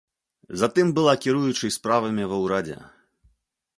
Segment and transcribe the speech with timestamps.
[0.61, 2.77] Затым была кіруючай справамі ва ўрадзе.